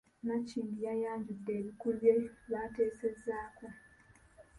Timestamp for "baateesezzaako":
2.51-3.65